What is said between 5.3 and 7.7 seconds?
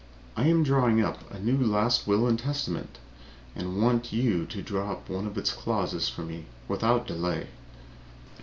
the clauses for me without delay."